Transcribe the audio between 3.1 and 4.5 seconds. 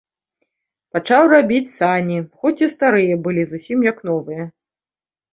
былі зусім як новыя.